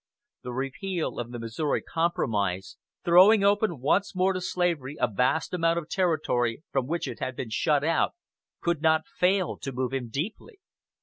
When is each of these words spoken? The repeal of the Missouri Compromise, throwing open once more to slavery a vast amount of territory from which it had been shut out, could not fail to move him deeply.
The 0.41 0.51
repeal 0.51 1.19
of 1.19 1.29
the 1.31 1.37
Missouri 1.37 1.83
Compromise, 1.83 2.75
throwing 3.05 3.43
open 3.43 3.79
once 3.79 4.15
more 4.15 4.33
to 4.33 4.41
slavery 4.41 4.97
a 4.99 5.07
vast 5.07 5.53
amount 5.53 5.77
of 5.77 5.87
territory 5.89 6.63
from 6.71 6.87
which 6.87 7.07
it 7.07 7.19
had 7.19 7.35
been 7.35 7.51
shut 7.51 7.83
out, 7.83 8.15
could 8.61 8.81
not 8.81 9.05
fail 9.07 9.59
to 9.59 9.71
move 9.71 9.93
him 9.93 10.09
deeply. 10.09 10.57